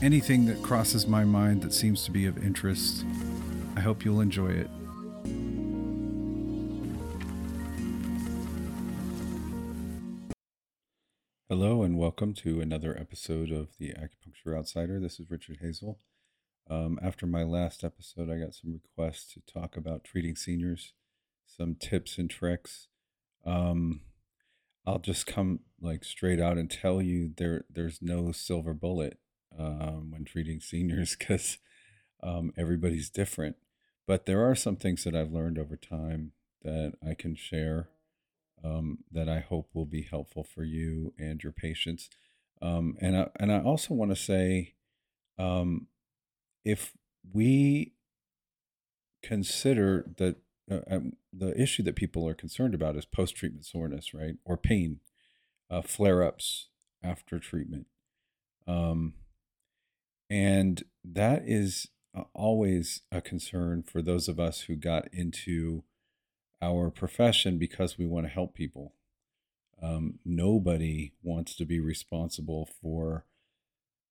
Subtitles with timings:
[0.00, 3.04] anything that crosses my mind that seems to be of interest.
[3.76, 4.70] I hope you'll enjoy it.
[11.48, 15.00] Hello, and welcome to another episode of the Acupuncture Outsider.
[15.00, 15.98] This is Richard Hazel.
[16.70, 20.92] Um, after my last episode, I got some requests to talk about treating seniors,
[21.46, 22.86] some tips and tricks.
[23.44, 24.02] Um,
[24.86, 29.18] I'll just come like straight out and tell you there there's no silver bullet
[29.56, 31.58] um, when treating seniors because
[32.22, 33.56] um, everybody's different.
[34.06, 37.88] But there are some things that I've learned over time that I can share
[38.64, 42.08] um, that I hope will be helpful for you and your patients.
[42.60, 44.74] Um, and I, and I also want to say,
[45.38, 45.86] um,
[46.64, 46.92] if
[47.32, 47.94] we
[49.22, 50.36] consider that
[50.70, 54.56] uh, um, the issue that people are concerned about is post treatment soreness, right, or
[54.56, 55.00] pain,
[55.70, 56.68] uh, flare ups
[57.02, 57.86] after treatment.
[58.66, 59.14] Um,
[60.30, 65.84] and that is uh, always a concern for those of us who got into
[66.60, 68.94] our profession because we want to help people.
[69.82, 73.24] Um, nobody wants to be responsible for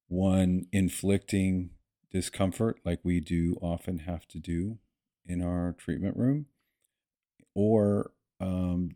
[0.07, 1.71] one inflicting
[2.09, 4.77] discomfort like we do often have to do
[5.25, 6.45] in our treatment room
[7.53, 8.91] or um,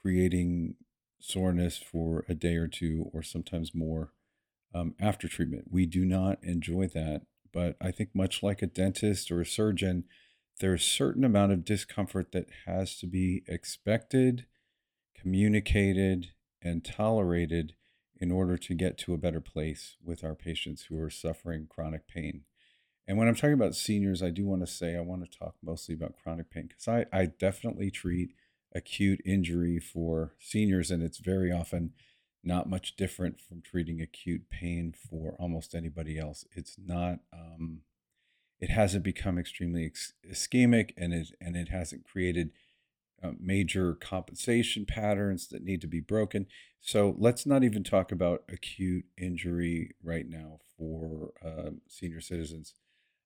[0.00, 0.76] creating
[1.18, 4.12] soreness for a day or two or sometimes more
[4.74, 5.66] um, after treatment.
[5.70, 7.22] We do not enjoy that.
[7.52, 10.04] But I think, much like a dentist or a surgeon,
[10.60, 14.46] there's a certain amount of discomfort that has to be expected,
[15.16, 17.74] communicated, and tolerated
[18.20, 22.08] in order to get to a better place with our patients who are suffering chronic
[22.08, 22.42] pain.
[23.06, 25.56] And when I'm talking about seniors, I do want to say I want to talk
[25.62, 28.30] mostly about chronic pain because I, I definitely treat
[28.74, 31.92] acute injury for seniors, and it's very often
[32.46, 36.44] not much different from treating acute pain for almost anybody else.
[36.52, 37.80] It's not, um,
[38.60, 39.90] it hasn't become extremely
[40.28, 42.50] ischemic and it, and it hasn't created
[43.22, 46.46] uh, major compensation patterns that need to be broken.
[46.80, 52.74] So let's not even talk about acute injury right now for uh, senior citizens.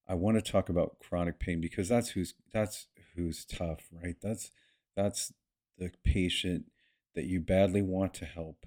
[0.06, 4.16] I want to talk about chronic pain because that's who's that's who's tough, right?
[4.22, 4.52] That's
[4.96, 5.32] that's
[5.76, 6.66] the patient
[7.14, 8.66] that you badly want to help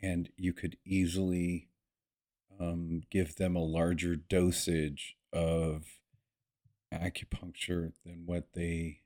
[0.00, 1.68] and you could easily
[2.60, 5.84] um, give them a larger dosage of
[6.92, 9.00] acupuncture than what they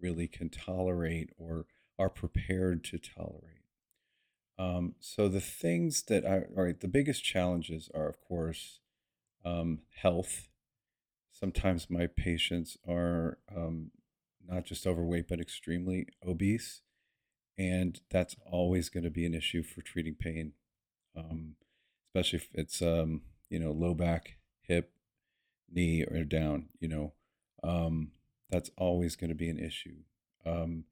[0.00, 1.66] really can tolerate or
[1.98, 3.64] are prepared to tolerate.
[4.58, 8.80] Um, so the things that I, all right, the biggest challenges are, of course,
[9.44, 10.48] um, health.
[11.32, 13.90] Sometimes my patients are um,
[14.46, 16.82] not just overweight, but extremely obese
[17.58, 20.52] and that's always going to be an issue for treating pain,
[21.16, 21.56] um,
[22.08, 24.92] especially if it's um, you know low back, hip,
[25.70, 26.68] knee, or down.
[26.80, 27.12] You know,
[27.62, 28.12] um,
[28.50, 29.96] that's always going to be an issue.
[30.46, 30.84] Um,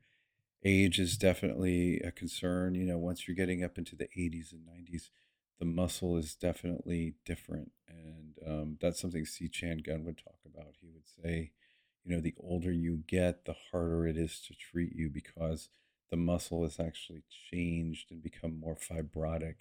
[0.64, 2.74] age is definitely a concern.
[2.74, 5.10] You know, once you're getting up into the 80s and 90s,
[5.58, 9.48] the muscle is definitely different, and um, that's something C.
[9.48, 10.74] Chan Gunn would talk about.
[10.80, 11.52] He would say,
[12.04, 15.68] you know, the older you get, the harder it is to treat you because
[16.12, 19.54] the muscle has actually changed and become more fibrotic.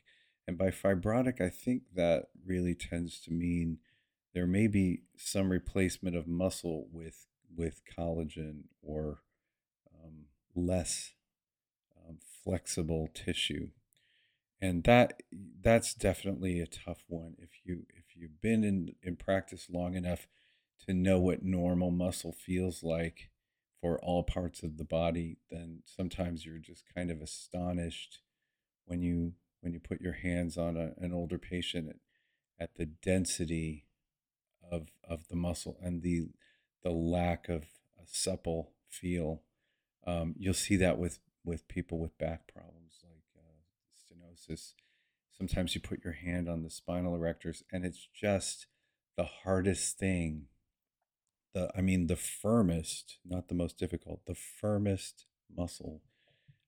[0.45, 3.77] And by fibrotic, I think that really tends to mean
[4.33, 7.25] there may be some replacement of muscle with
[7.55, 9.21] with collagen or
[9.93, 11.13] um, less
[11.97, 13.69] um, flexible tissue,
[14.61, 15.23] and that
[15.63, 17.35] that's definitely a tough one.
[17.39, 20.27] If you if you've been in in practice long enough
[20.85, 23.30] to know what normal muscle feels like,
[23.81, 28.19] for all parts of the body, then sometimes you're just kind of astonished
[28.85, 31.95] when you when you put your hands on a, an older patient at,
[32.63, 33.85] at the density
[34.71, 36.27] of of the muscle and the
[36.83, 37.63] the lack of
[38.01, 39.41] a supple feel.
[40.05, 43.61] Um, you'll see that with with people with back problems like uh,
[43.97, 44.73] stenosis.
[45.35, 48.67] Sometimes you put your hand on the spinal erectors, and it's just
[49.17, 50.47] the hardest thing
[51.53, 55.25] the I mean the firmest, not the most difficult, the firmest
[55.55, 56.01] muscle.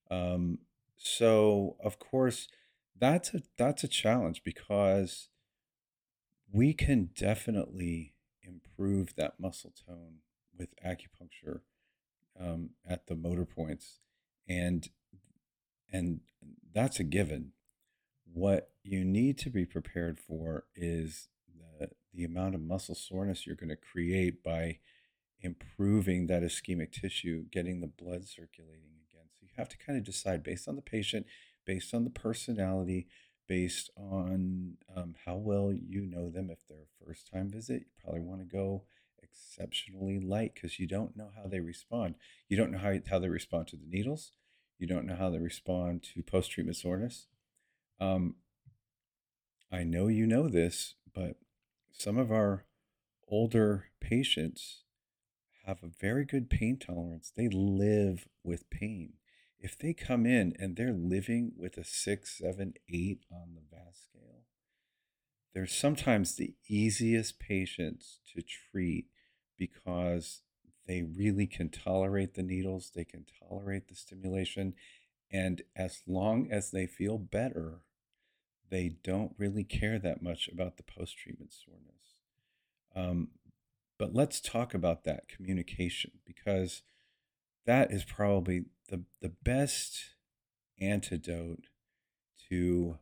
[0.09, 0.59] Um,
[0.97, 2.47] so of course
[2.97, 5.30] that's a that's a challenge because
[6.51, 10.18] we can definitely improve that muscle tone
[10.57, 11.62] with acupuncture
[12.39, 14.00] um, at the motor points,
[14.47, 14.89] and
[15.91, 16.21] and
[16.74, 17.51] that's a given.
[18.31, 21.29] What you need to be prepared for is
[22.13, 24.80] the amount of muscle soreness you're going to create by
[25.42, 29.25] improving that ischemic tissue, getting the blood circulating again.
[29.30, 31.25] So you have to kind of decide based on the patient,
[31.65, 33.07] based on the personality,
[33.48, 36.50] based on um, how well you know them.
[36.50, 38.83] If they're a first time visit, you probably want to go
[39.21, 42.15] exceptionally light because you don't know how they respond.
[42.48, 44.31] You don't know how, how they respond to the needles.
[44.77, 47.27] You don't know how they respond to post treatment soreness.
[48.00, 48.36] Um,
[49.71, 51.38] I know you know this, but
[51.94, 52.66] some of our
[53.28, 54.84] older patients
[55.66, 57.31] have a very good pain tolerance.
[57.36, 59.13] They live with pain.
[59.60, 64.07] If they come in and they're living with a six, seven, eight on the VAS
[64.10, 64.44] scale,
[65.54, 69.06] they're sometimes the easiest patients to treat
[69.57, 70.42] because
[70.86, 74.74] they really can tolerate the needles, they can tolerate the stimulation,
[75.31, 77.80] and as long as they feel better,
[78.69, 82.15] they don't really care that much about the post treatment soreness.
[82.95, 83.30] Um,
[84.00, 86.81] but let's talk about that communication because
[87.65, 90.15] that is probably the, the best
[90.81, 91.65] antidote
[92.50, 92.98] to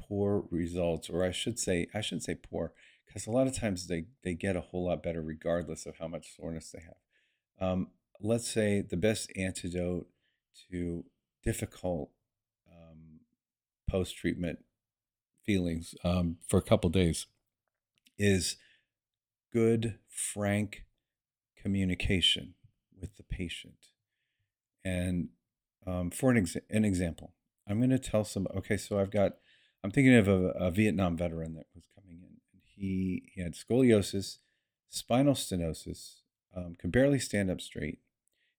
[0.00, 2.72] poor results, or I should say, I shouldn't say poor,
[3.06, 6.08] because a lot of times they, they get a whole lot better regardless of how
[6.08, 7.68] much soreness they have.
[7.68, 7.88] Um,
[8.20, 10.08] let's say the best antidote
[10.70, 11.04] to
[11.42, 12.10] difficult
[13.92, 14.58] post treatment
[15.44, 17.26] feelings um, for a couple days
[18.18, 18.56] is
[19.52, 20.84] good, frank
[21.60, 22.54] communication
[22.98, 23.88] with the patient.
[24.82, 25.28] And
[25.86, 27.34] um, for an, ex- an example,
[27.68, 29.32] I'm going to tell some, okay, so I've got,
[29.84, 32.38] I'm thinking of a, a Vietnam veteran that was coming in.
[32.52, 34.38] And he, he had scoliosis,
[34.88, 36.20] spinal stenosis,
[36.56, 37.98] um, could barely stand up straight.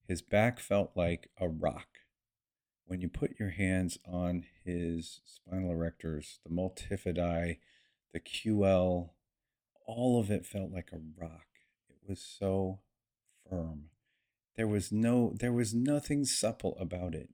[0.08, 1.88] His back felt like a rock.
[2.86, 7.60] When you put your hands on his spinal erectors, the multifidi,
[8.14, 9.10] the QL,
[9.86, 11.48] all of it felt like a rock.
[11.90, 12.80] It was so
[13.50, 13.86] firm.
[14.56, 17.30] There was no there was nothing supple about it.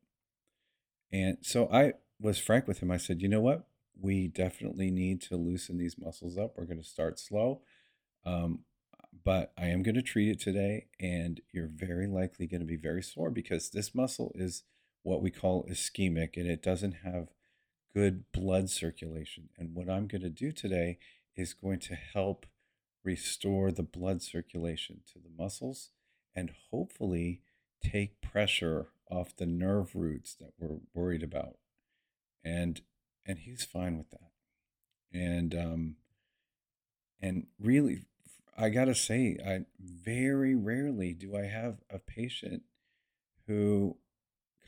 [1.12, 2.92] And so I was frank with him.
[2.92, 3.68] I said, "You know what?
[4.00, 6.54] We definitely need to loosen these muscles up.
[6.56, 7.62] We're going to start slow.
[8.26, 8.60] Um,
[9.26, 12.78] but I am going to treat it today, and you're very likely going to be
[12.78, 14.64] very sore because this muscle is
[15.10, 17.30] what we call ischemic and it doesn't have
[17.96, 19.50] good blood circulation.
[19.58, 21.00] And what I'm going to do today
[21.36, 22.46] is going to help
[23.04, 25.90] restore the blood circulation to the muscles
[26.36, 27.42] and hopefully
[27.84, 31.58] take pressure off the nerve roots that we're worried about.
[32.46, 32.82] And
[33.26, 34.32] and he's fine with that.
[35.12, 35.96] And um
[37.20, 38.06] and really
[38.56, 42.62] I got to say I very rarely do I have a patient
[43.48, 43.98] who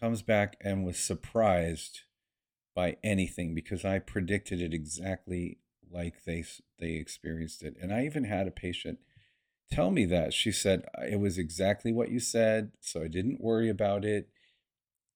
[0.02, 2.02] comes back and was surprised
[2.76, 5.60] by anything because I predicted it exactly
[5.92, 6.46] like they
[6.80, 7.76] they experienced it.
[7.82, 9.00] And I even had a patient
[9.72, 10.34] tell me that.
[10.34, 14.30] She said it was exactly what you said, so I didn't worry about it.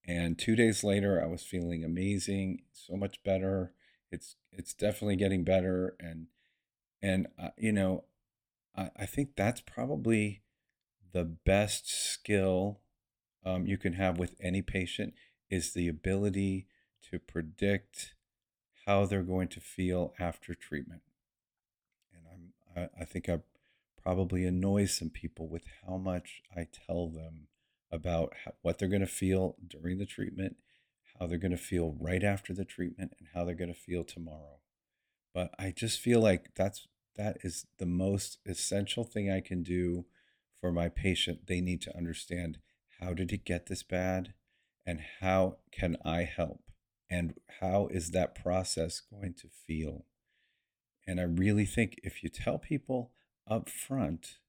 [0.08, 3.74] And 2 days later I was feeling amazing, so much better.
[4.12, 6.28] It's it's definitely getting better and
[7.02, 8.06] and uh, you know,
[8.76, 10.44] I, I think that's probably
[11.14, 12.82] the best skill
[13.46, 15.14] um, you can have with any patient
[15.50, 16.68] is the ability
[17.12, 18.16] to predict
[18.86, 21.02] how they're going to feel after treatment.
[22.14, 22.24] And
[22.76, 23.40] I'm, I, I think I
[24.02, 27.48] probably annoy some people with how much I tell them
[27.92, 30.58] about how, what they're going to feel during the treatment,
[31.20, 34.04] how they're going to feel right after the treatment, and how they're going to feel
[34.04, 34.60] tomorrow.
[35.34, 36.88] But I just feel like that's
[37.18, 40.06] that is the most essential thing I can do
[40.60, 41.48] for my patient.
[41.48, 42.60] They need to understand
[43.00, 44.34] how did it get this bad
[44.86, 46.66] and how can I help?
[47.10, 50.06] and how is that process going to feel?
[51.08, 53.12] And I really think if you tell people
[53.50, 54.40] up front,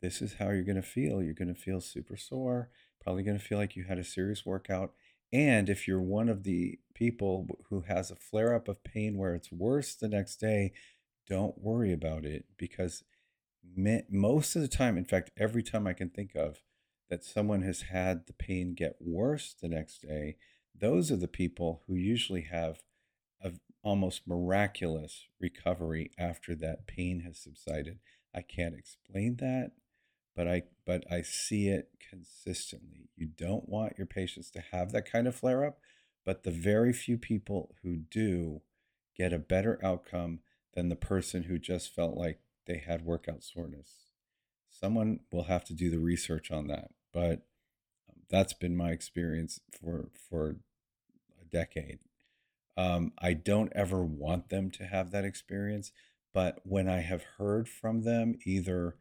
[0.00, 2.70] this is how you're going to feel, you're going to feel super sore,
[3.00, 4.92] probably going to feel like you had a serious workout.
[5.32, 9.34] And if you're one of the people who has a flare up of pain where
[9.34, 10.72] it's worse the next day,
[11.28, 13.04] don't worry about it because
[14.10, 16.62] most of the time, in fact, every time I can think of
[17.10, 20.36] that someone has had the pain get worse the next day,
[20.74, 22.82] those are the people who usually have
[23.42, 23.52] a
[23.82, 27.98] almost miraculous recovery after that pain has subsided.
[28.34, 29.72] I can't explain that,
[30.36, 33.08] but I but I see it consistently.
[33.16, 35.80] You don't want your patients to have that kind of flare up,
[36.24, 38.62] but the very few people who do
[39.16, 40.40] get a better outcome
[40.74, 44.10] than the person who just felt like they had workout soreness.
[44.70, 47.42] Someone will have to do the research on that, but
[48.08, 50.56] um, that's been my experience for for
[51.40, 51.98] a decade.
[52.76, 55.92] Um, I don't ever want them to have that experience,
[56.32, 58.96] but when I have heard from them, either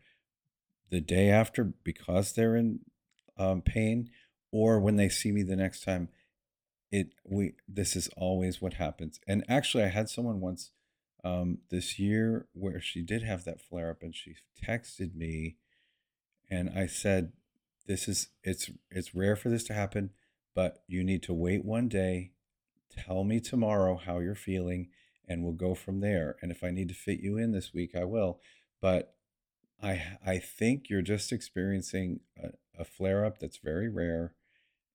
[0.89, 2.79] the day after because they're in
[3.37, 4.09] um, pain,
[4.51, 6.09] or when they see me the next time,
[6.91, 9.19] it we this is always what happens.
[9.27, 10.71] And actually, I had someone once
[11.23, 14.35] um, this year where she did have that flare up, and she
[14.65, 15.57] texted me,
[16.49, 17.33] and I said,
[17.89, 20.12] "This is it's it's rare for this to happen,
[20.55, 22.31] but you need to wait one day.
[22.89, 24.89] Tell me tomorrow how you're feeling."
[25.27, 26.38] And we'll go from there.
[26.41, 28.39] And if I need to fit you in this week, I will.
[28.81, 29.15] But
[29.81, 34.34] I I think you're just experiencing a, a flare up that's very rare,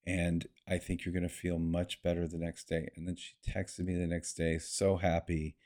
[0.07, 2.91] and I think you're going to feel much better the next day.
[2.97, 5.57] And then she texted me the next day, so happy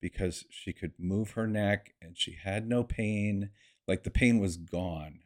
[0.00, 3.50] because she could move her neck and she had no pain,
[3.86, 5.20] like the pain was gone.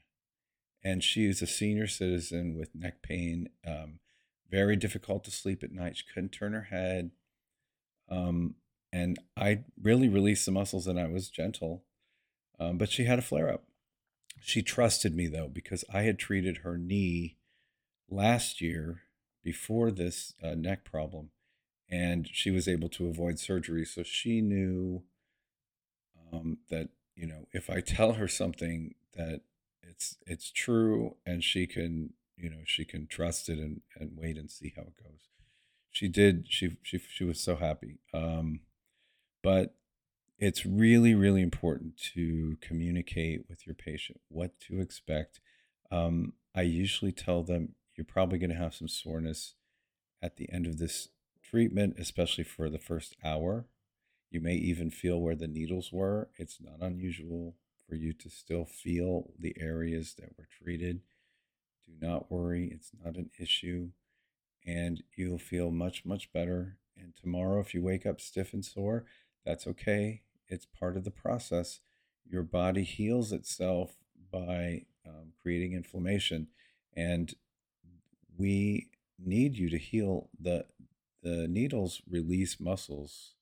[0.84, 4.00] And she is a senior citizen with neck pain, um,
[4.50, 5.96] very difficult to sleep at night.
[5.96, 7.10] She couldn't turn her head.
[8.08, 8.56] Um,
[8.92, 11.84] and I really released the muscles and I was gentle
[12.58, 13.64] um, but she had a flare up.
[14.40, 17.36] She trusted me though, because I had treated her knee
[18.08, 19.02] last year
[19.42, 21.30] before this uh, neck problem,
[21.90, 23.84] and she was able to avoid surgery.
[23.84, 25.02] So she knew
[26.32, 29.42] um, that you know if I tell her something that
[29.88, 34.36] it's it's true, and she can you know she can trust it and and wait
[34.36, 35.28] and see how it goes.
[35.90, 36.46] She did.
[36.48, 37.98] She she she was so happy.
[38.12, 38.60] Um,
[39.42, 39.74] but
[40.38, 45.40] it's really, really important to communicate with your patient what to expect.
[45.90, 49.54] Um, I usually tell them you're probably going to have some soreness
[50.20, 51.08] at the end of this
[51.42, 53.66] treatment, especially for the first hour.
[54.30, 56.28] You may even feel where the needles were.
[56.36, 57.54] It's not unusual
[57.88, 61.00] for you to still feel the areas that were treated.
[61.86, 63.90] Do not worry, it's not an issue.
[64.66, 66.78] And you'll feel much, much better.
[66.96, 69.04] And tomorrow, if you wake up stiff and sore,
[69.44, 70.22] that's okay.
[70.48, 71.80] It's part of the process.
[72.24, 73.96] Your body heals itself
[74.32, 76.48] by um, creating inflammation,
[76.96, 77.34] and
[78.38, 78.88] we
[79.18, 80.30] need you to heal.
[80.40, 80.64] the
[81.22, 83.33] The needles release muscles,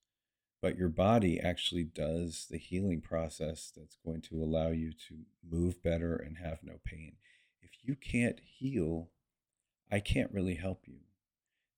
[0.63, 5.17] but your body actually does the healing process that's going to allow you to
[5.51, 7.17] move better and have no pain.
[7.61, 9.11] If you can't heal,
[9.91, 11.01] I can't really help you.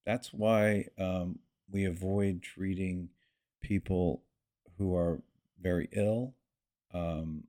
[0.05, 1.39] That's why um,
[1.71, 3.09] we avoid treating
[3.63, 4.23] people
[4.77, 5.23] who are
[5.59, 6.35] very ill,
[6.93, 7.45] um,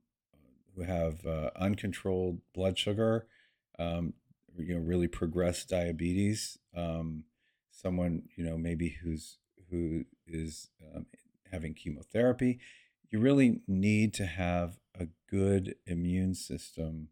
[0.74, 3.26] who have uh, uncontrolled blood sugar,
[3.78, 4.14] um,
[4.58, 7.24] you know, really progressed diabetes, um,
[7.70, 9.36] someone you know maybe who's
[9.70, 11.04] who is um,
[11.52, 12.58] having chemotherapy.
[13.10, 17.08] You really need to have a good immune system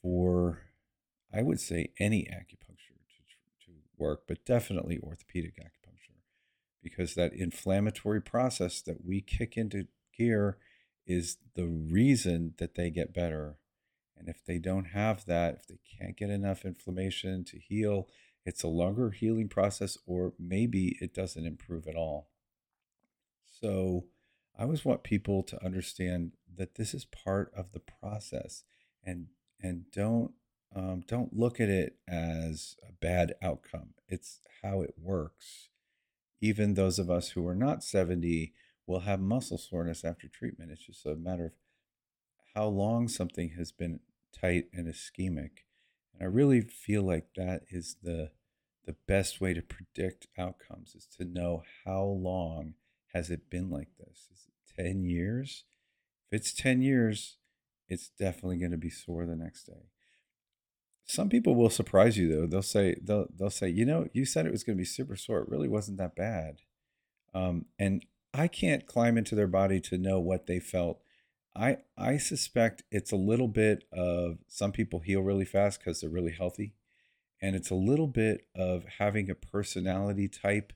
[0.00, 0.62] for,
[1.32, 5.82] I would say, any acupuncture to, to work, but definitely orthopedic acupuncture
[6.82, 10.58] because that inflammatory process that we kick into gear
[11.06, 13.56] is the reason that they get better.
[14.16, 18.08] And if they don't have that, if they can't get enough inflammation to heal,
[18.44, 22.28] it's a longer healing process, or maybe it doesn't improve at all.
[23.62, 24.04] So,
[24.58, 28.64] I always want people to understand that this is part of the process,
[29.02, 29.28] and
[29.60, 30.32] and don't
[30.74, 33.94] um, don't look at it as a bad outcome.
[34.08, 35.70] It's how it works
[36.42, 38.52] even those of us who are not 70
[38.86, 40.72] will have muscle soreness after treatment.
[40.72, 41.52] It's just a matter of
[42.54, 44.00] how long something has been
[44.38, 45.62] tight and ischemic.
[46.12, 48.32] And I really feel like that is the
[48.84, 52.74] the best way to predict outcomes is to know how long
[53.14, 54.28] has it been like this?
[54.32, 55.64] Is it 10 years?
[56.30, 57.36] If it's 10 years,
[57.88, 59.90] it's definitely going to be sore the next day.
[61.04, 62.46] Some people will surprise you though.
[62.46, 65.16] They'll say they'll they'll say, you know, you said it was going to be super
[65.16, 65.40] sore.
[65.40, 66.60] It really wasn't that bad.
[67.34, 71.02] Um, and I can't climb into their body to know what they felt.
[71.54, 76.08] I I suspect it's a little bit of some people heal really fast because they're
[76.08, 76.74] really healthy,
[77.42, 80.72] and it's a little bit of having a personality type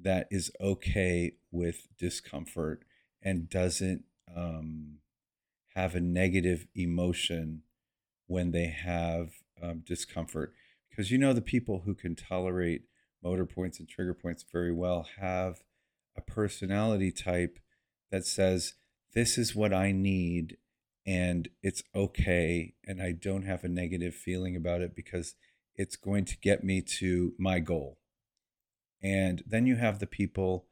[0.00, 2.82] that is okay with discomfort
[3.22, 4.98] and doesn't um,
[5.74, 7.62] have a negative emotion
[8.26, 9.30] when they have
[9.62, 10.52] um, discomfort
[10.90, 12.82] because you know the people who can tolerate
[13.22, 15.62] motor points and trigger points very well have
[16.16, 17.58] a personality type
[18.10, 18.74] that says
[19.14, 20.56] this is what I need
[21.06, 25.34] and it's okay and I don't have a negative feeling about it because
[25.76, 27.98] it's going to get me to my goal.
[29.02, 30.66] And then you have the people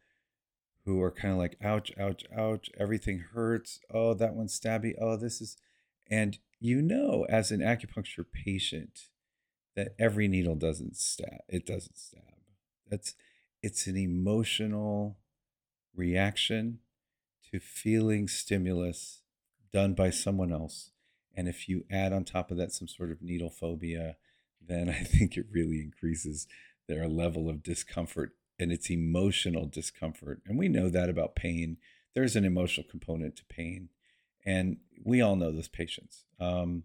[0.85, 3.81] who are kind of like, ouch, ouch, ouch, everything hurts.
[3.91, 4.95] Oh, that one's stabby.
[5.01, 5.57] Oh, this is,
[6.11, 9.09] and you know, as an acupuncture patient,
[9.77, 11.41] that every needle doesn't stab.
[11.49, 12.23] It doesn't stab.
[12.89, 13.15] That's,
[13.63, 15.17] it's an emotional
[15.95, 16.81] reaction
[17.51, 19.23] to feeling stimulus
[19.73, 20.91] done by someone else.
[21.37, 24.17] And if you add on top of that some sort of needle phobia,
[24.61, 26.47] then I think it really increases
[26.89, 30.41] their level of discomfort and it's emotional discomfort.
[30.47, 31.79] And we know that about pain.
[32.15, 33.89] There's an emotional component to pain.
[34.47, 36.25] And we all know those patients.
[36.39, 36.85] Um,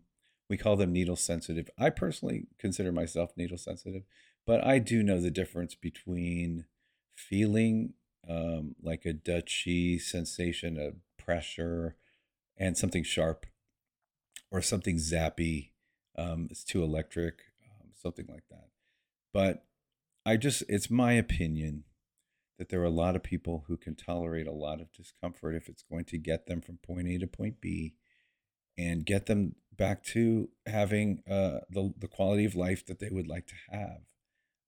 [0.50, 1.70] we call them needle sensitive.
[1.78, 4.04] I personally consider myself needle sensitive,
[4.48, 6.66] but I do know the difference between
[7.16, 7.94] feeling
[8.28, 11.96] um, like a deqi sensation, of pressure,
[12.58, 13.46] and something sharp
[14.52, 15.72] or something zappy.
[16.18, 18.70] Um, it's too electric, um, something like that.
[19.34, 19.66] But
[20.30, 21.86] I just, it's my opinion
[22.60, 25.68] that there are a lot of people who can tolerate a lot of discomfort if
[25.68, 27.96] it's going to get them from point A to point B
[28.78, 33.28] and get them back to having uh, the, the quality of life that they would
[33.28, 34.02] like to have.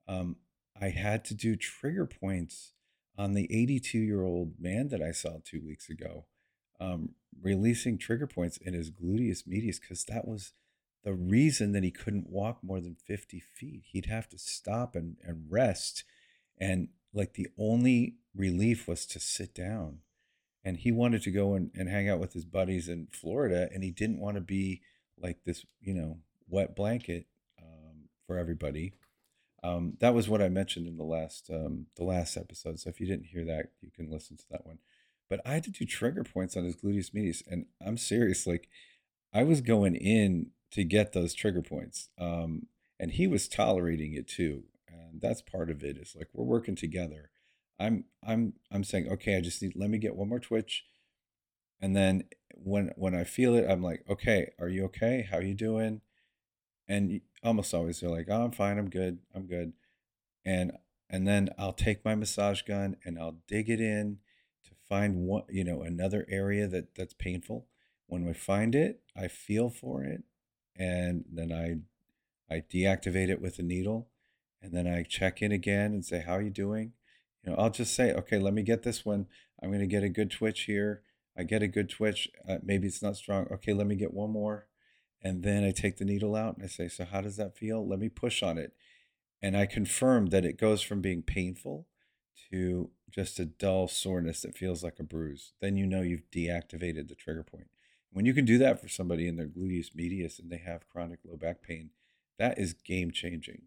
[0.08, 0.38] Um,
[0.82, 2.74] I had to do trigger points
[3.16, 6.26] on the 82 year old man that I saw two weeks ago,
[6.80, 10.54] um, releasing trigger points in his gluteus medius because that was
[11.04, 13.84] the reason that he couldn't walk more than 50 feet.
[13.92, 16.04] He'd have to stop and, and rest.
[16.60, 20.00] And like the only relief was to sit down.
[20.64, 23.68] And he wanted to go and, and hang out with his buddies in Florida.
[23.74, 24.82] And he didn't want to be
[25.20, 27.26] like this, you know, wet blanket
[27.60, 28.94] um, for everybody.
[29.64, 32.80] Um, that was what I mentioned in the last um, the last episode.
[32.80, 34.80] So if you didn't hear that, you can listen to that one.
[35.30, 38.48] But I had to do trigger points on his gluteus medius, and I'm serious.
[38.48, 38.70] Like
[39.34, 42.68] I was going in to get those trigger points, um,
[43.00, 44.64] and he was tolerating it too.
[44.88, 45.98] And that's part of it.
[45.98, 46.02] it.
[46.02, 47.32] Is like we're working together.
[47.80, 49.38] I'm I'm I'm saying okay.
[49.38, 50.86] I just need let me get one more twitch,
[51.80, 55.28] and then when when I feel it, I'm like, okay, are you okay?
[55.30, 56.02] How you doing?
[56.92, 58.78] and almost always they're like, "Oh, I'm fine.
[58.78, 59.20] I'm good.
[59.34, 59.74] I'm good."
[60.46, 60.74] And
[61.10, 64.20] and then I'll take my massage gun and I'll dig it in
[64.66, 67.68] to find one, you know, another area that that's painful.
[68.08, 70.24] When we find it, I feel for it,
[70.76, 74.10] and then I I deactivate it with a needle,
[74.62, 76.94] and then I check in again and say, "How are you doing?"
[77.44, 79.28] You know, I'll just say, "Okay, let me get this one.
[79.62, 81.04] I'm going to get a good twitch here.
[81.38, 82.28] I get a good twitch.
[82.48, 83.48] Uh, maybe it's not strong.
[83.52, 84.68] Okay, let me get one more."
[85.24, 87.88] And then I take the needle out and I say, So, how does that feel?
[87.88, 88.74] Let me push on it.
[89.42, 91.88] And I confirm that it goes from being painful
[92.52, 95.54] to just a dull soreness that feels like a bruise.
[95.62, 97.68] Then you know you've deactivated the trigger point.
[98.12, 101.20] When you can do that for somebody in their gluteus medius and they have chronic
[101.26, 101.92] low back pain,
[102.38, 103.64] that is game changing.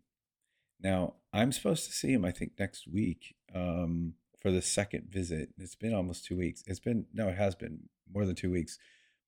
[0.81, 5.51] Now, I'm supposed to see him, I think, next week um, for the second visit.
[5.57, 6.63] It's been almost two weeks.
[6.67, 8.79] It's been, no, it has been more than two weeks.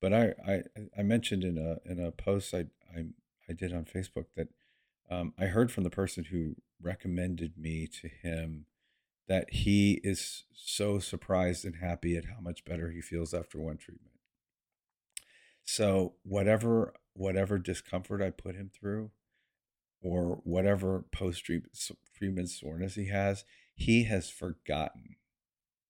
[0.00, 0.62] But I, I,
[0.98, 3.06] I mentioned in a in a post I I,
[3.48, 4.48] I did on Facebook that
[5.10, 8.66] um, I heard from the person who recommended me to him
[9.28, 13.76] that he is so surprised and happy at how much better he feels after one
[13.76, 14.15] treatment.
[15.66, 19.12] So whatever whatever discomfort I put him through,
[20.02, 25.16] or whatever post treatment soreness he has, he has forgotten.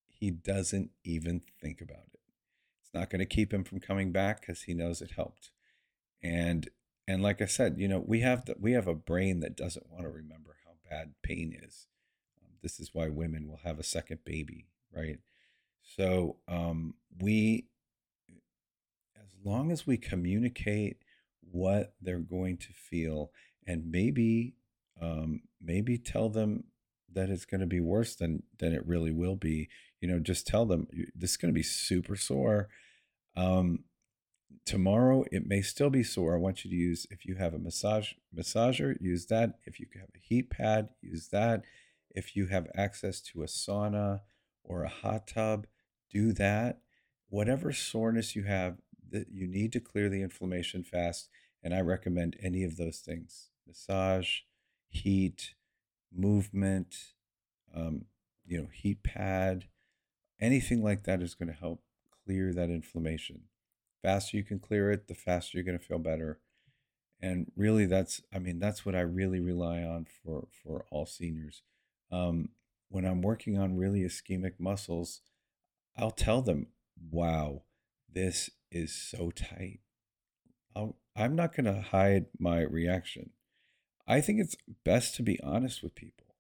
[0.09, 2.21] He doesn't even think about it
[2.83, 5.53] It's not going to keep him from coming back because he knows it helped.
[6.23, 6.69] And
[7.09, 9.91] and like I said, you know, we have the, we have a brain that doesn't
[9.91, 11.87] want to remember how bad pain is.
[12.43, 15.19] Um, this is why women will have a second baby, right?
[15.83, 17.67] So um, we,
[19.39, 20.99] as long as we communicate
[21.41, 23.31] what they're going to feel,
[23.67, 24.55] and maybe
[25.01, 26.65] um, maybe tell them
[27.13, 29.69] that it's going to be worse than than it really will be.
[30.01, 32.69] You know, just tell them this is going to be super sore
[33.37, 33.81] um,
[34.65, 36.35] tomorrow it may still be sore.
[36.35, 39.59] I want you to use if you have a massage massager, use that.
[39.65, 41.63] If you have a heat pad, use that.
[42.11, 44.21] If you have access to a sauna
[44.65, 45.67] or a hot tub,
[46.11, 46.81] do that.
[47.29, 48.79] Whatever soreness you have,
[49.17, 51.29] that you need to clear the inflammation fast.
[51.63, 54.41] And I recommend any of those things: massage,
[54.89, 55.55] heat,
[56.15, 56.97] movement,
[57.75, 58.05] um,
[58.45, 59.65] you know, heat pad,
[60.41, 61.83] anything like that is going to help
[62.25, 63.43] clear that inflammation.
[64.03, 66.39] Faster you can clear it, the faster you're going to feel better.
[67.21, 71.63] And really, that's I mean that's what I really rely on for for all seniors.
[72.13, 72.51] Um,
[72.89, 75.23] when I'm working on really ischemic muscles,
[75.97, 76.69] I'll tell them,
[77.11, 77.63] "Wow,
[78.13, 79.81] this is so tight."
[81.17, 83.31] I'm not going to hide my reaction.
[84.07, 86.35] I think it's best to be honest with people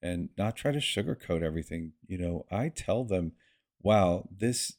[0.00, 1.92] and not try to sugarcoat everything.
[2.06, 3.32] You know, I tell them,
[3.82, 4.74] wow, this,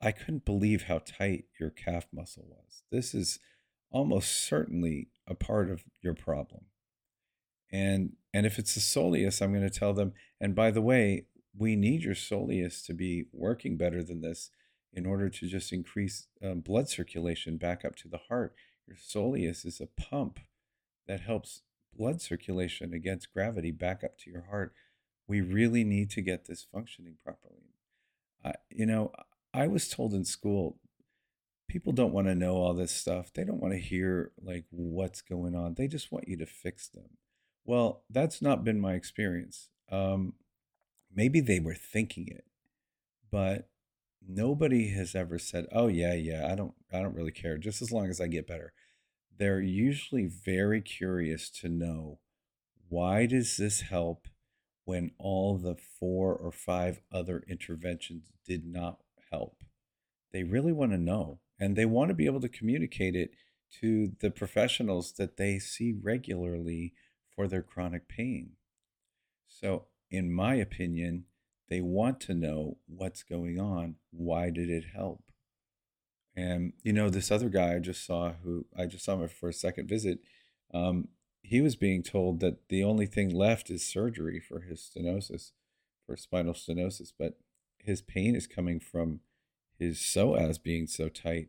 [0.00, 2.82] I couldn't believe how tight your calf muscle was.
[2.90, 3.38] This is
[3.90, 6.64] almost certainly a part of your problem.
[7.70, 11.26] And and if it's a soleus, I'm going to tell them, and by the way,
[11.56, 14.50] we need your soleus to be working better than this
[14.92, 18.54] in order to just increase um, blood circulation back up to the heart.
[18.86, 20.40] Your soleus is a pump
[21.06, 21.62] that helps
[21.96, 24.74] blood circulation against gravity back up to your heart.
[25.26, 27.74] We really need to get this functioning properly.
[28.44, 29.12] I, you know,
[29.54, 30.78] I was told in school,
[31.68, 33.32] people don't want to know all this stuff.
[33.32, 35.74] They don't want to hear like what's going on.
[35.74, 37.16] They just want you to fix them.
[37.64, 39.68] Well, that's not been my experience.
[39.90, 40.34] Um,
[41.14, 42.44] maybe they were thinking it,
[43.30, 43.68] but
[44.28, 47.92] nobody has ever said, "Oh yeah, yeah, I don't I don't really care just as
[47.92, 48.72] long as I get better."
[49.36, 52.20] They're usually very curious to know
[52.88, 54.28] why does this help
[54.84, 58.98] when all the four or five other interventions did not
[59.30, 59.64] help.
[60.32, 63.30] They really want to know and they want to be able to communicate it
[63.80, 66.92] to the professionals that they see regularly
[67.34, 68.52] for their chronic pain.
[69.46, 71.24] So, in my opinion,
[71.72, 73.96] they want to know what's going on.
[74.10, 75.22] Why did it help?
[76.36, 79.48] And you know, this other guy I just saw, who I just saw him for
[79.48, 80.18] a second visit,
[80.74, 81.08] um,
[81.40, 85.52] he was being told that the only thing left is surgery for his stenosis,
[86.06, 87.10] for spinal stenosis.
[87.18, 87.38] But
[87.78, 89.20] his pain is coming from
[89.78, 91.48] his psoas being so tight.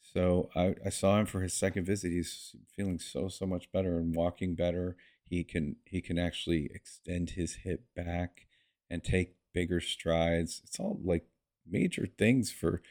[0.00, 2.10] So I, I saw him for his second visit.
[2.10, 4.96] He's feeling so so much better and walking better.
[5.28, 8.46] He can he can actually extend his hip back
[8.90, 10.60] and take bigger strides.
[10.64, 11.26] It's all like
[11.68, 12.82] major things for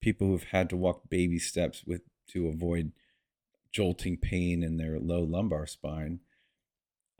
[0.00, 2.92] people who've had to walk baby steps with to avoid
[3.72, 6.20] jolting pain in their low lumbar spine.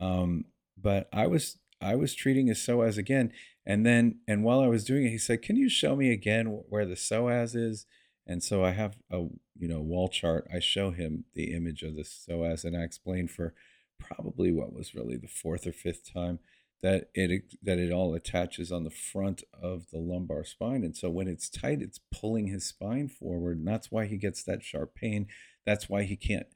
[0.01, 0.47] Um,
[0.81, 3.33] but I was I was treating his psoas again,
[3.67, 6.47] and then and while I was doing it, he said, "Can you show me again
[6.69, 7.87] where the psoas is?"
[8.27, 9.27] And so I have a
[9.59, 10.47] you know wall chart.
[10.53, 13.55] I show him the image of the psoas, and I explain for
[13.99, 16.39] probably what was really the fourth or fifth time
[16.83, 20.85] that it that it all attaches on the front of the lumbar spine.
[20.85, 24.43] And so when it's tight it's pulling his spine forward and that's why he gets
[24.45, 25.27] that sharp pain.
[25.67, 26.47] That's why he can't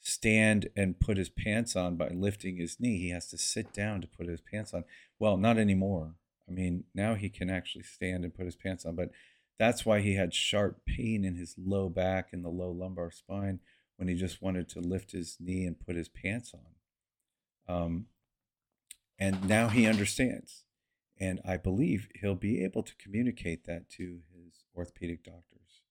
[0.00, 2.98] stand and put his pants on by lifting his knee.
[2.98, 4.84] He has to sit down to put his pants on.
[5.18, 6.14] Well not anymore.
[6.48, 9.10] I mean now he can actually stand and put his pants on but
[9.58, 13.60] that's why he had sharp pain in his low back and the low lumbar spine
[13.96, 17.76] when he just wanted to lift his knee and put his pants on.
[17.76, 18.06] Um,
[19.18, 20.64] and now he understands.
[21.18, 25.82] And I believe he'll be able to communicate that to his orthopedic doctors.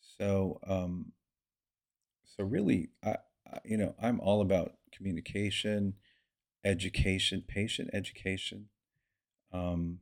[0.00, 1.12] So, um,
[2.24, 5.94] so really, I, I, you know, I'm all about communication,
[6.64, 8.68] education, patient education.
[9.52, 9.98] Um,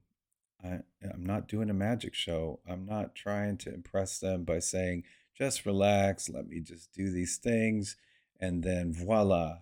[0.62, 2.60] I, I'm not doing a magic show.
[2.68, 5.04] I'm not trying to impress them by saying,
[5.36, 7.96] just relax, let me just do these things,
[8.38, 9.58] and then voila,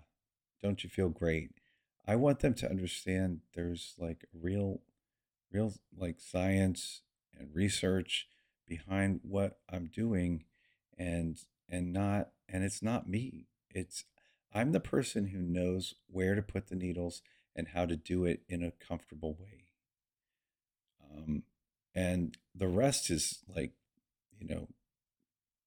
[0.63, 1.51] don't you feel great?
[2.11, 4.81] I want them to understand there's like real,
[5.53, 7.03] real like science
[7.39, 8.27] and research
[8.67, 10.43] behind what I'm doing,
[10.99, 13.47] and and not and it's not me.
[13.71, 14.03] It's
[14.53, 17.23] I'm the person who knows where to put the needles
[17.55, 19.67] and how to do it in a comfortable way.
[21.17, 21.45] Um,
[21.95, 23.75] and the rest is like,
[24.37, 24.67] you know,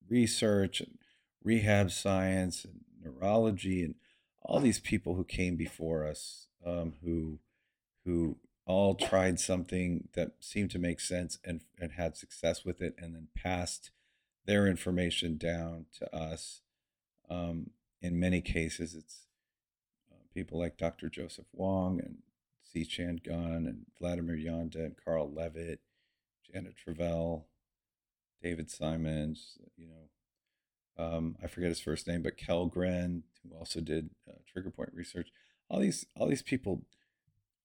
[0.10, 0.98] research and
[1.42, 3.96] rehab science and neurology and
[4.44, 7.40] all these people who came before us um, who
[8.06, 12.96] who all tried something that seemed to make sense and, and had success with it
[12.98, 13.92] and then passed
[14.46, 16.62] their information down to us.
[17.30, 19.28] Um, in many cases, it's
[20.12, 21.10] uh, people like Dr.
[21.10, 22.20] Joseph Wong and
[22.64, 22.86] C.
[22.86, 25.80] Chan Gunn and Vladimir Janda and Carl Lewit,
[26.52, 27.46] Janet Travell,
[28.42, 30.10] David Simons, you know,
[30.98, 35.30] um, I forget his first name, but Kellgren, who also did uh, trigger point research.
[35.70, 36.84] All these, all these people,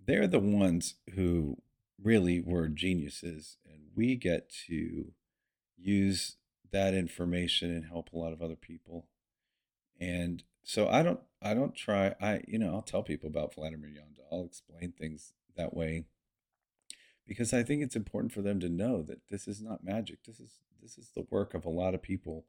[0.05, 1.59] they're the ones who
[2.03, 5.13] really were geniuses, and we get to
[5.77, 6.37] use
[6.71, 9.07] that information and help a lot of other people.
[10.01, 12.15] And so I don't, I don't try.
[12.21, 14.23] I, you know, I'll tell people about Vladimir Janda.
[14.31, 16.05] I'll explain things that way
[17.27, 20.25] because I think it's important for them to know that this is not magic.
[20.25, 22.47] This is this is the work of a lot of people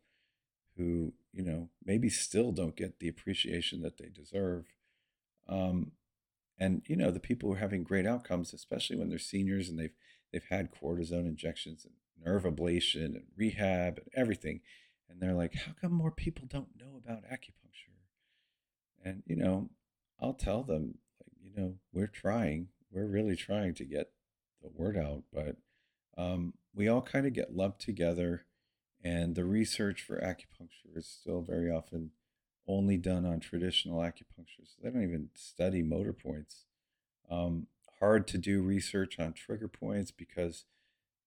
[0.79, 4.65] who you know maybe still don't get the appreciation that they deserve
[5.47, 5.91] um,
[6.57, 9.77] and you know the people who are having great outcomes especially when they're seniors and
[9.77, 9.95] they've
[10.33, 11.93] they've had cortisone injections and
[12.25, 14.61] nerve ablation and rehab and everything
[15.07, 17.95] and they're like how come more people don't know about acupuncture?
[19.03, 19.69] And you know
[20.19, 24.11] i'll tell them like you know we're trying we're really trying to get
[24.61, 25.57] the word out, but
[26.17, 28.45] um, we all kind of get lumped together,
[29.03, 32.11] and the research for acupuncture is still very often
[32.67, 34.65] only done on traditional acupuncture.
[34.65, 36.65] So they don't even study motor points.
[37.29, 37.67] Um,
[37.99, 40.65] hard to do research on trigger points because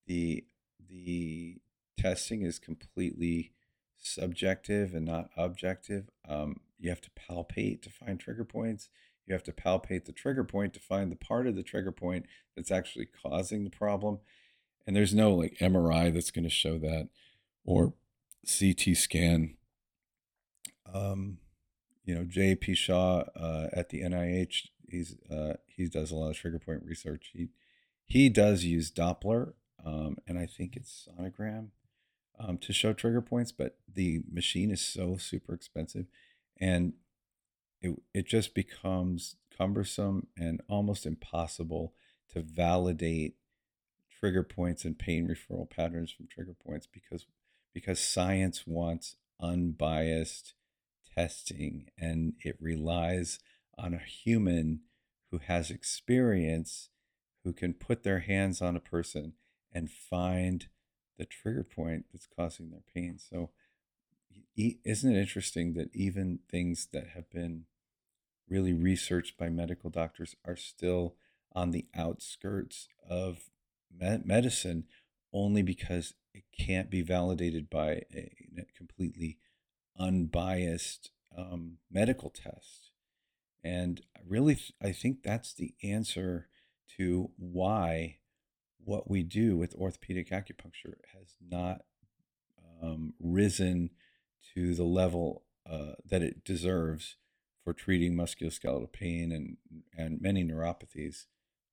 [0.07, 0.45] the
[0.89, 1.59] the
[1.99, 3.53] testing is completely
[3.99, 6.11] subjective and not objective.
[6.29, 8.89] Um, you have to palpate to find trigger points.
[9.27, 12.27] You have to palpate the trigger point to find the part of the trigger point
[12.57, 14.19] that's actually causing the problem.
[14.87, 17.09] And there's no like MRI that's going to show that
[17.65, 17.95] or
[18.47, 19.57] CT scan.
[20.93, 21.39] Um,
[22.05, 22.75] you know, J.P.
[22.75, 27.31] Shah uh, at the NIH, he's uh, he does a lot of trigger point research.
[27.33, 27.49] He
[28.05, 31.69] he does use Doppler, um, and I think it's sonogram
[32.39, 36.07] um, to show trigger points, but the machine is so super expensive,
[36.61, 36.95] and
[37.81, 41.95] it it just becomes cumbersome and almost impossible
[42.33, 43.37] to validate
[44.19, 47.27] trigger points and pain referral patterns from trigger points because
[47.75, 50.55] because science wants unbiased
[51.17, 53.39] testing and it relies
[53.79, 54.81] on a human
[55.31, 56.91] who has experience
[57.45, 59.33] who can put their hands on a person
[59.73, 60.69] and find
[61.19, 63.19] the trigger point that's causing their pain.
[63.19, 63.51] So
[64.57, 67.65] isn't it interesting that even things that have been
[68.49, 71.17] really researched by medical doctors are still
[71.53, 73.51] on the outskirts of
[73.99, 74.85] medicine
[75.33, 78.31] only because it can't be validated by a
[78.77, 79.39] completely
[79.99, 82.91] unbiased um, medical test.
[83.65, 86.49] And really, I think that's the answer
[86.99, 88.19] to why
[88.85, 91.83] what we do with orthopedic acupuncture has not
[92.83, 93.91] um, risen
[94.55, 97.17] to the level uh, that it deserves
[97.63, 99.57] for treating musculoskeletal pain and
[99.97, 101.27] and many neuropathies.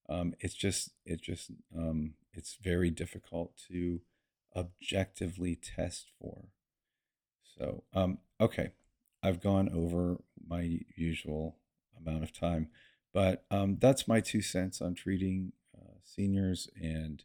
[0.07, 4.01] Um, it's just it just um, it's very difficult to
[4.55, 6.45] objectively test for.
[7.57, 8.71] So um, okay,
[9.21, 11.57] I've gone over my usual
[11.97, 12.69] amount of time,
[13.13, 17.23] but um, that's my two cents on treating uh, seniors and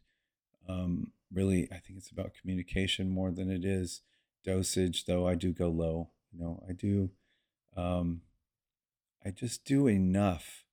[0.67, 4.01] um, really I think it's about communication more than it is
[4.43, 5.05] dosage.
[5.05, 7.11] Though I do go low, you know, I do.
[7.75, 8.21] Um,
[9.25, 10.65] I just do enough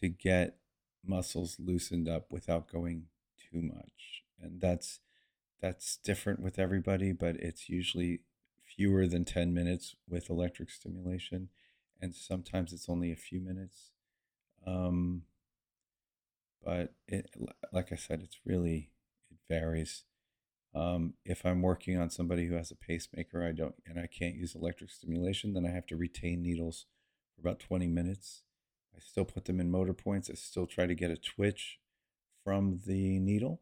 [0.00, 0.56] to get
[1.04, 3.04] muscles loosened up without going
[3.50, 4.22] too much.
[4.40, 5.00] And that's
[5.60, 8.20] that's different with everybody, but it's usually
[8.64, 11.50] fewer than 10 minutes with electric stimulation
[12.00, 13.90] and sometimes it's only a few minutes.
[14.66, 15.22] Um,
[16.64, 17.30] but it
[17.72, 18.90] like I said it's really
[19.30, 20.04] it varies.
[20.74, 24.36] Um, if I'm working on somebody who has a pacemaker, I don't and I can't
[24.36, 26.86] use electric stimulation, then I have to retain needles
[27.34, 28.42] for about 20 minutes.
[28.94, 30.28] I still put them in motor points.
[30.30, 31.78] I still try to get a twitch
[32.44, 33.60] from the needle.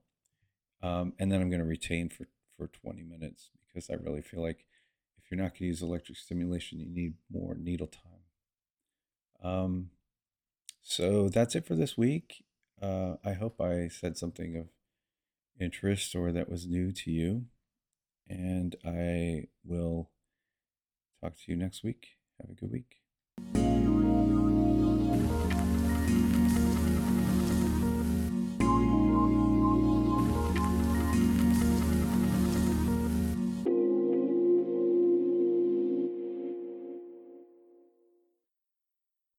[0.82, 4.42] Um, and then I'm going to retain for, for 20 minutes because I really feel
[4.42, 4.64] like
[5.18, 8.02] if you're not going to use electric stimulation, you need more needle time.
[9.42, 9.90] Um,
[10.82, 12.44] so that's it for this week.
[12.80, 14.68] Uh, I hope I said something of
[15.60, 17.46] interest or that was new to you.
[18.28, 20.10] And I will
[21.22, 22.16] talk to you next week.
[22.40, 23.77] Have a good week.